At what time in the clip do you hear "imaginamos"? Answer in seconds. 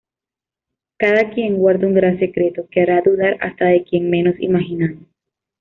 4.39-5.03